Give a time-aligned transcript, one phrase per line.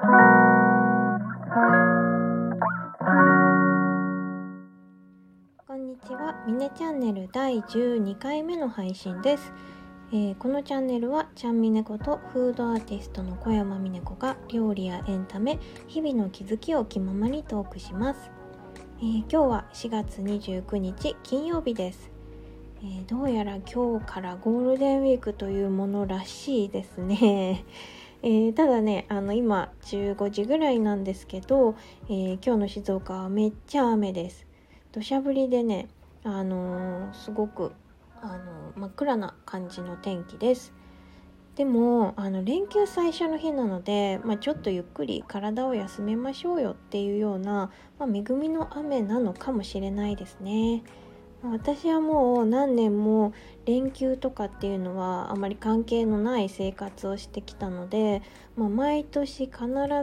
[0.00, 0.06] こ
[5.74, 9.52] んにちは、ミネチャンネル第12回目の配信です。
[10.10, 18.30] えーこのチャンネルはちゃんみねことフードアーティストの小山みね子が料理やエンタメ日々の気づきを気ままにトークします、
[19.00, 22.10] えー今日は4月29日金曜日です、
[22.82, 27.66] えーどうやら今日からゴールデンウィークというものらしいですね。
[28.22, 31.74] えーただねあの今15時ぐらいなんですけど、
[32.08, 34.46] えー今日の静岡はめっちゃ雨です。
[34.92, 35.88] 土砂降りでね
[36.22, 37.72] あのーすごく
[38.20, 40.74] あの真っ暗な感じの天気です。
[41.56, 50.82] でもあの連休最初の日なので、まあ、ちょっとゆっくり体を休めましょうよっていうような、まあ、恵みの雨なのかもしれないですね。
[51.42, 53.32] 私はもう何年も
[53.64, 58.20] 連休とかっていうのはあまり関係のない生活をしてきたので、
[58.56, 59.56] まあ、毎年必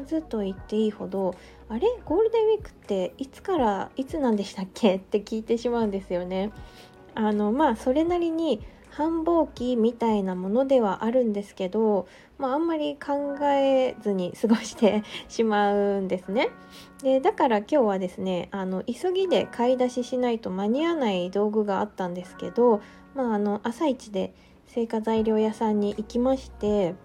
[0.08, 1.36] ずと言っていいほど
[1.70, 1.88] あれ？
[2.06, 4.96] ゴールデンウィークっていつからいつなんでしたっけ？
[4.96, 6.52] って聞いてしまうんですよね。
[7.14, 8.62] あのまあそれなりに
[8.98, 12.08] 繁忙期みたいなものではあるんですけど、
[12.40, 16.50] まあ、あんまり考えずに過ごしてしまうんですね。
[17.04, 22.82] でだから今日はですねあの急ぎで買い出ししないと間に合わない道具があったんですけど、
[23.14, 24.34] まあ、あの朝一で
[24.66, 26.96] 製菓材料屋さんに行きまして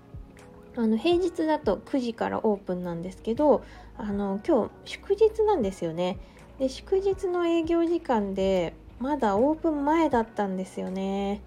[0.76, 3.62] あの平日だと9時からオープンなんですけど
[3.98, 6.16] あの今日祝日なんですよね。
[6.58, 11.42] で祝日の営業時間でまだオープン前だったんですよね。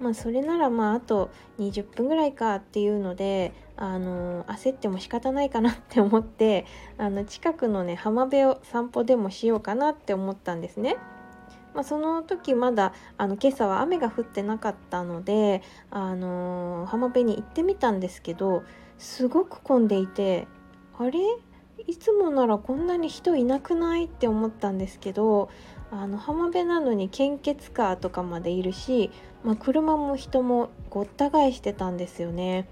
[0.00, 6.66] まあそれならまああと20分ぐらいかっていうのであの焦っても仕方ないかなって思って
[6.98, 10.96] あの近くのね浜辺を散歩でもしようかなって思ったんですね。
[11.74, 18.64] まあ、その時まだあの今朝は雨が降ってなかったので、あの浜辺に行ってみたんですけど
[18.96, 20.48] すごく混んでいて
[20.98, 21.20] あれ？
[21.86, 24.06] いつもならこんなに人いなくない？
[24.06, 25.50] って思ったんですけど
[25.90, 29.10] あの浜辺なのに献血カーとかまでいるし、
[29.44, 32.66] まあ、車も人もごった返してたんですよね。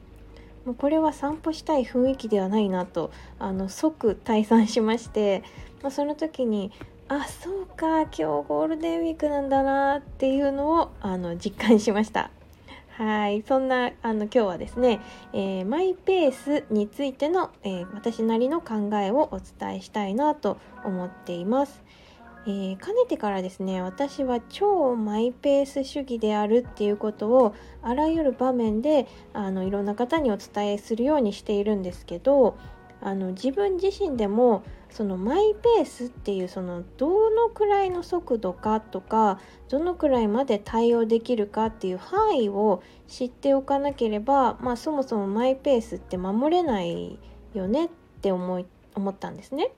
[0.79, 5.45] これは散歩したい雰囲気ではないなとあの即退散しまして、
[5.81, 6.73] まあ、その時に
[7.09, 12.31] あそうか今日ゴールデンウィークなんだなっていうのをあの実感しました。
[12.97, 15.01] はいそんなあの今日はですね、
[15.35, 21.83] えーマイペースについての、えー私なりの考えをお伝えしたいなと思っています。
[22.49, 32.57] えーかねてからですね私は超マイペース主義であるっていうことをあらゆる場面であのいろんな方にお伝えするようにしているんですけど
[33.01, 47.19] あの自分自身でもそのマイペースっていうそのどのくらいの速度かとかどのくらいまで対応できるかっていう範囲を知っておかなければ、まあ、そもそもマイペースって守れない
[47.55, 47.89] よねっ
[48.23, 49.73] て思い思ったんですね。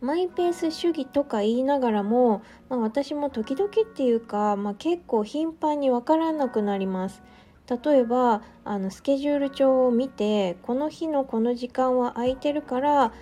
[0.00, 7.22] マイペース主義とか言いながらも、まあ、私も時々っていうか、まあ、結構頻繁に分からなくなります。
[7.68, 13.12] 例えばあのスケジュール帳を見てこの日のこの時間は空いてるから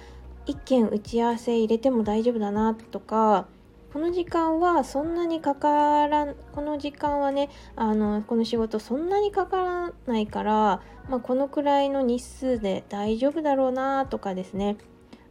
[0.47, 3.49] 1件打ち合わせ入れても大丈夫だなとか
[3.93, 14.77] この時間はそんなにかからんこの時間はねあのこの仕事そんなにかからないから、まあ、このくらいの日数で大丈夫だろうなとかですね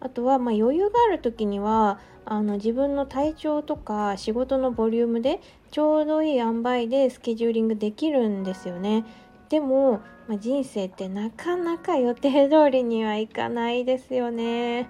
[0.05, 9.03] あとはま余裕がある時にはあの自分の体調とか仕事のボリュームでちょうどいい塩梅でスケジューリングできるんですよね。
[9.49, 14.87] でも、まあ、人生ってなかなか予定通りにはいかないですよね。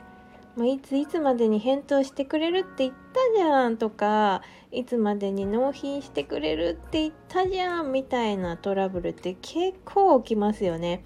[0.58, 11.06] まあ、いついつまでに返答してくれるって言ったじゃんとかいつまでに納品してくれるって言ったじゃんみたいなトラブルって結構起きますよね。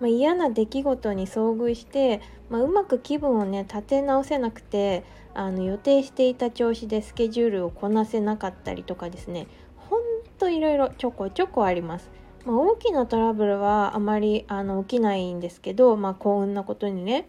[0.00, 2.20] まあ、嫌な出来事に遭遇して、
[2.50, 5.04] まあ、うまく気分をね立て直せなくて
[5.34, 10.00] あの予定していた調子でスケジュールをこなせなかったりとかですねほん
[10.38, 12.10] といろいろちょこちょこあります。
[12.44, 17.28] まあ、大きなトラブルはあまりあの起きないんですけど、まあ、幸運なことにね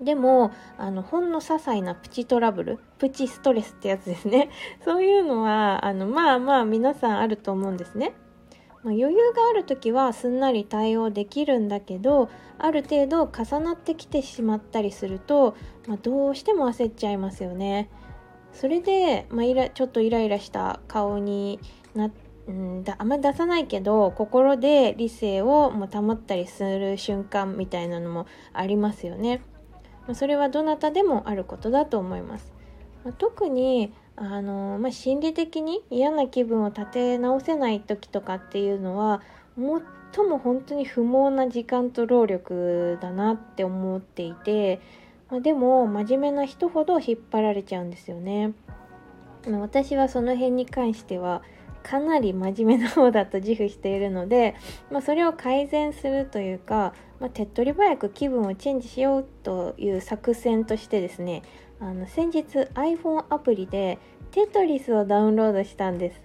[0.00, 4.50] でもあのほんの些細なプチトラブルプチストレスってやつですね
[4.84, 8.14] そういうのはあのまあまあ皆さんあると思うんですね。
[8.82, 15.56] まあ、余裕がある時はすんなり対応できるんだけどある程度重なってきてしまったりすると、
[15.86, 17.88] まあ、どうしても焦っちゃいますよね。
[18.52, 21.58] それで、まあ、イラちょっとイライラした顔に
[21.94, 22.10] な
[22.48, 29.42] うんだあんまり出さないけど心で理性をもう保ったりする瞬間みたいなのもありますよね。
[30.06, 32.52] まそれはどなたでもあることだと思います。
[33.04, 39.22] ま特にあの、まあ、心理的に嫌な気分を立て直せない時とかっていうのは
[39.56, 44.80] 最も本当に不毛な時間と労力だなって思っていて、
[45.30, 48.52] まあ、でも真面目な人ほど引っ張られちゃうんですよね。
[49.46, 51.42] 私はその辺に関しては
[51.82, 54.54] かなり真面目な方だと自負しているので、
[54.90, 61.42] まあ、それを改善するというか、まあ、手っ取り早く気分をチェンジしようという作戦としてですね
[61.82, 62.44] あの先日
[62.74, 63.98] iPhone アプリで
[64.30, 66.20] テトリスをダウンロードしたんです、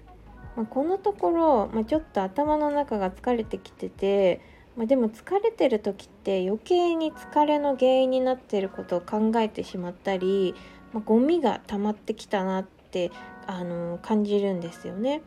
[0.55, 4.39] まあ、このところ、まちょっと頭の中が疲れてきてて、
[4.77, 10.53] までも疲れてる時って余計に疲れの原因になってることを考えてしまったり、
[10.93, 13.11] まゴミが溜まってきたなって
[13.47, 15.21] あの感じるんですよね。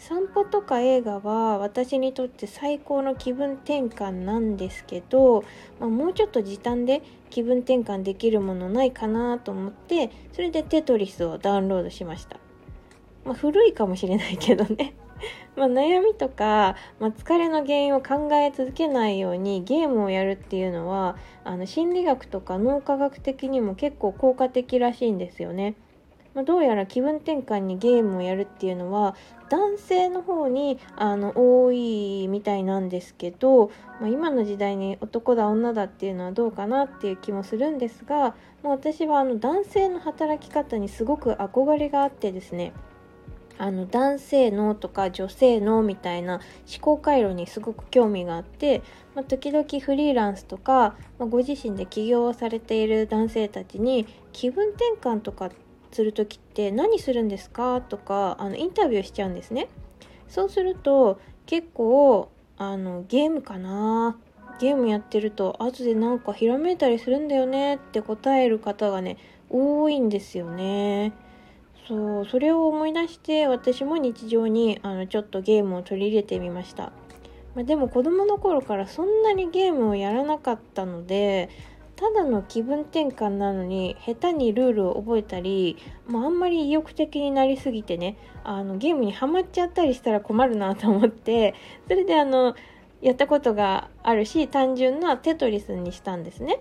[0.00, 5.44] 散歩とか映画は私にとって最高の気分転換なんですけど、
[5.78, 12.38] まあ、もうちょっと時短で気分転換できるものないかなと思ってそれでテトリスをダウンロードしました、
[13.26, 14.94] まあ、古いかもしれないけどね
[15.54, 25.74] ま悩みとか、まあ、疲れの原因を考え続けないようにゲームをやるっていうのはあの心理学とか脳科学的にも結構効果的らしいんですよね。
[26.34, 29.16] まあ、どうやら気分転換にゲームをやるっていうのは
[29.48, 42.72] 男性の方にあの多いみたいなんですけど、まあ、今の時代に男だ女だっていうのはどうかなっていう気もするんですが、まあ、私はあの男性の働き方にすごく憧れがあってですね
[43.58, 48.82] あの男性のとか女性のみたいな思考回路にすごく興味があって、
[49.14, 57.80] まあ、時々フリーランスとか、まあ、ご自身で起業をされている男性たちに気分転換とかってする時って何するんですか？
[57.80, 59.68] とかあのインタビューしちゃうんですね。
[60.28, 64.16] そうすると結構あのゲームかな？
[64.60, 69.16] ゲームやってると後でなんかひらめいたりするんだよねって答える方がね
[69.48, 71.12] 多いんですよね。
[71.88, 76.92] そうそれを思い出して私も日常にあのちょっとゲームを取り入れてみました。
[77.54, 81.48] まあ、でも子供の頃からそんなにゲームをやらなかったので
[82.00, 85.76] ただの気分転換なのに下手にルールを覚えたり、
[86.06, 91.54] まあ、あんまり意欲的になりすぎてねあのゲームにはまっちゃったりしたら困るなと思って
[91.88, 92.56] それであの
[93.02, 96.60] やったことがあるし単純なテトリスにしたんですね。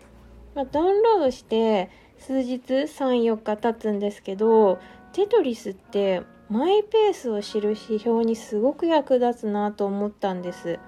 [0.55, 4.79] まあ、ダウンロードして数日34日経つんですけど
[5.13, 10.79] テトリスってマイペースを知る指標にすごく役立つなと思ったんです。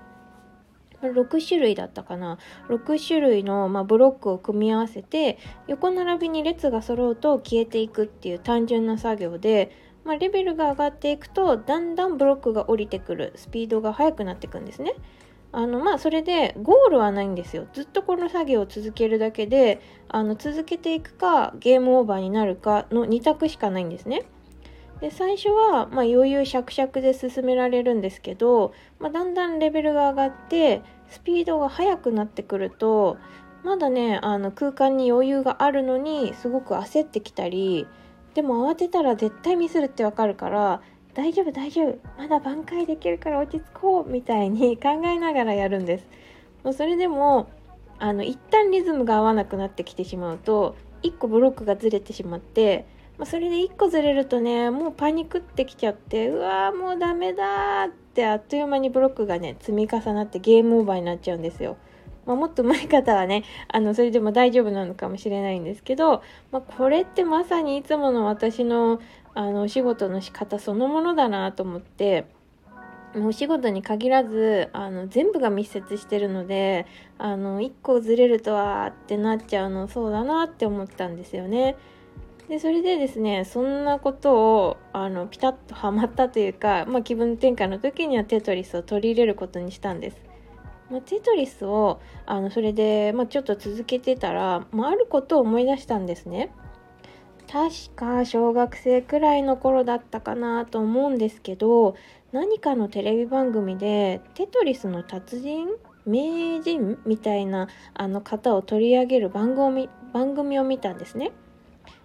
[1.02, 2.38] 6種類だったかな
[2.70, 5.38] 6種類の、まあ、ブロックを組み合わせて
[5.68, 14.94] 横並びに列が揃うと消えていくっていう単純な作業で、まあ、レベルが上がっていくとだんだんブロックが降りてくるスピードが速くなっていくんですね。
[15.54, 24.24] あのまあそれでゴールはないんですよずっとこの作業を続けるだけであの続けていくかゲームオーバーになるかの2択しかないんですね。
[25.02, 33.18] で最初は、まあ、余裕しゃくしゃくで進められるんですけど、まあ、だんだんレベルが上がってスピードが速くなってくると
[33.64, 37.88] まだねあの空間に余裕があるのにすごく焦ってきたり
[38.36, 40.82] でも慌てたら絶対ミスるってわかるから
[41.14, 46.08] 大丈夫大丈夫まだ挽回できるから落ち着こうみたいに 考えながらやるんです。
[46.64, 47.48] もうそれでも
[48.00, 52.86] あの一旦リズムが合わなくなってきてしまうと1個ブロックがずれてしまって
[53.22, 61.78] まあ、それで1個ずれるとねもうパニックってきちゃってうわーもうダメだってあっという間にブロックがね積み重なってゲームオーバーになっちゃうんですよ。
[62.26, 69.00] まあ、もっと上手い方はねあのそれでも大丈夫なのかもしれないんですけど、まあ、これってまさにいつもの私の
[69.36, 72.26] あのお仕事の仕方そのものだなと思って
[73.16, 76.88] お仕事に限らずあの全部が密接してるので
[77.20, 81.76] あの1個ずれるとはってなっちゃうのそうだなって思ったんですよね。
[82.52, 90.18] でそれでですねそんなことをあのピタッとはまったというか、まあ、気分転換の時にはテトリスを取り入れることにしたんです。
[90.90, 96.54] まあ、テトリスをあのそれで、まあ、ちょっと続けてたら、まあ、あることを思い出したんですね。
[97.50, 101.96] 確か小学生くらいの頃だったかなと思うんですけど
[102.34, 105.68] 何かのテレビ番組でテトリスの達人
[106.06, 111.32] 名人みたいなあの方を取り上げる番組番組を見たんですね。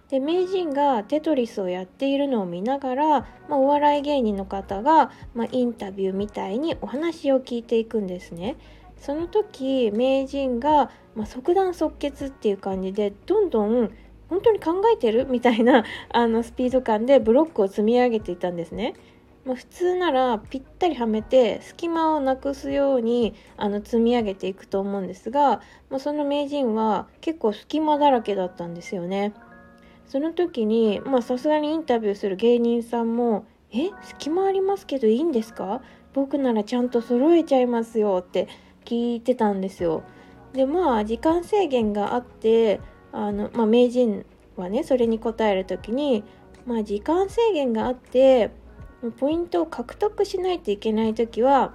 [0.09, 8.55] で名人がテトリスをやっているのを見ながら、まあ、お笑い芸人の方が、まあ、インタビューみたいにお話を聞いていくんですね。
[8.99, 13.91] その時名人が、まあ、即断即決っていう感じでどんどん
[14.29, 15.27] 本当に考えてる？
[15.29, 18.93] みたいなあのスピード感でブロックを積み上げていたんですね。
[19.45, 29.33] まあ、普通ならぴったりはめて隙間をなくすようにあの積み上げていくと思うんですが、まあ、その名人は結構隙間だらけだったんですよね。
[30.07, 35.81] その時にまさすがにインタビューする芸人さんも「え隙間ありますけどいいんですか？
[36.13, 38.47] 僕ならちゃんと揃えちゃいますよって
[38.85, 40.03] 聞いてたんですよ。
[40.53, 42.79] でまあ時間制限があって
[43.11, 46.23] あの、まあ、名人はねそれに答える時に、
[46.65, 48.49] まあ、時間制限があって
[49.19, 51.73] ポイントを獲得しないといけない時は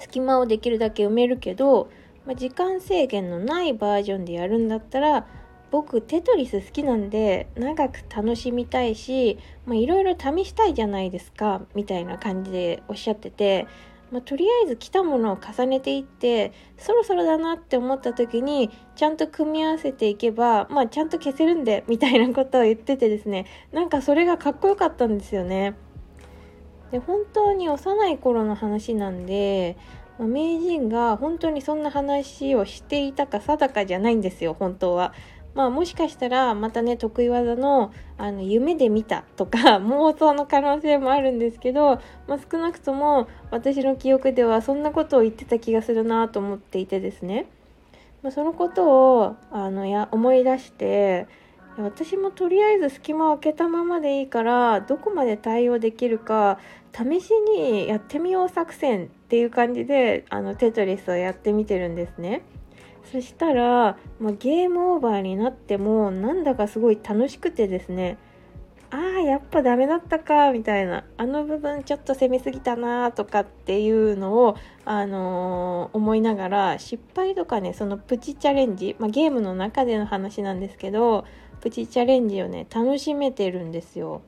[0.00, 1.88] 隙間をできるだけ埋めるけど、
[2.26, 5.26] まあ、時間制限のないバージョンでやるんだったら
[5.72, 13.66] 僕テトリス好きなんで長く楽しみたいしいろいろ試したいじゃないですかみたいな感じでおっしゃってて、
[14.10, 25.74] まあ、とりあえず来たものを重ねていってそろそろだなって思った時にちゃんと組み合わせていけば、まあ、ちゃんと消せるんでみたいなことを言っててですねなんかそれがかっこよかったんですよね。
[26.90, 29.78] で本当に幼い頃の話なんで
[30.18, 35.14] 名人が本当にそんな話をしていたか定かじゃないんですよ本当は。
[35.54, 47.46] まあもしかしたらまたね得意技のあの夢で見たとか 妄想の可能性もあるんですけど、まあ、少なくとも私の記憶ではそんなことを言ってた気がするなと思っていてですね、
[48.22, 51.26] まあ、そのことをあのや思い出して
[51.78, 56.58] 私もとりあえず隙間を空けたままでいいからどこまで対応できるか
[56.92, 62.42] 試しにやってみよう作戦っていう感じであのテトリスをやってみてるんですね。
[63.10, 68.18] そしたら、まあ、ゲームオーバーになってもなんだかすごい楽しくてですね
[68.90, 81.24] ああやっぱダメだったかみたいなあの部分ちょっと攻めすぎたなとかっていうのを、あのー、思いながら失敗とかねそのプチチャレンジ、まあ、ゲームの中での話なんですけど
[81.62, 84.20] プチチャレンジをね楽しめてるんですよ。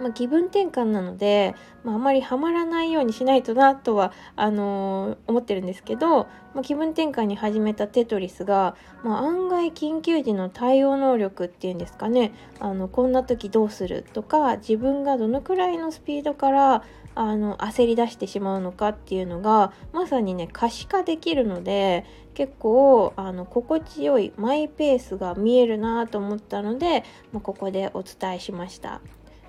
[0.00, 1.54] まあ、気分転換なので、
[1.84, 16.82] まあ、あまりハマらないようにしないとなとはあのー、思ってるんですけど、まあ、気分転換に始めたテトリスが、まあ、案外緊急時の対応能力っていうんですかねあのこんな時どうするとか自分がどのくらいのスピードから
[17.14, 22.04] あの焦り出してしまうのかっていうのがまさにね可視化できるので
[22.34, 29.00] 結構あの心地よいマイペースが見えるなと思ったので、まあ、ここでお伝えしました。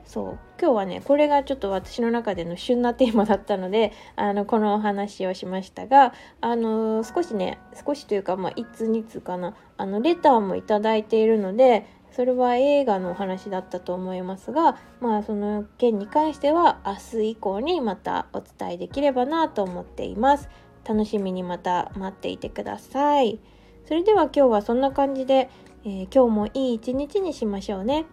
[0.05, 0.39] そう。
[0.61, 20.49] 今日はねこれがちょっと私の中での旬なテーマだったのであのこのお話をしましたがあの少しね少しというかまあいつにつかなあのレターも頂いているのでそれは映画のお話だったと思いますがまあその件に関しては明日以降にまたお伝えできればなと思っています。
[20.87, 23.39] 楽しみにまた待っていてください。
[23.85, 25.49] それでは今日はそんな感じで、
[25.83, 28.05] えー、今日もいい一日にしましょうね。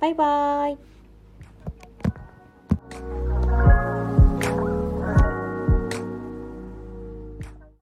[0.00, 0.95] バイバーイ。